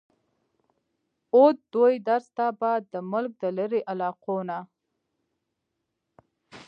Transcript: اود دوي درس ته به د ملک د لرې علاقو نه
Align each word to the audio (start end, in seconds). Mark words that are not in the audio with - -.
اود 1.35 1.57
دوي 1.73 1.95
درس 2.07 2.25
ته 2.37 2.45
به 2.59 2.71
د 2.93 2.95
ملک 3.11 3.31
د 3.41 3.43
لرې 3.57 3.81
علاقو 3.91 4.37
نه 4.49 4.59